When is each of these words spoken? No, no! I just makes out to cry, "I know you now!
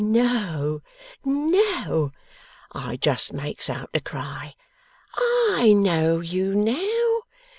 No, 0.03 0.81
no! 1.23 2.11
I 2.71 2.97
just 2.97 3.33
makes 3.33 3.69
out 3.69 3.93
to 3.93 3.99
cry, 4.01 4.55
"I 5.15 5.73
know 5.77 6.21
you 6.21 6.55
now! 6.55 7.21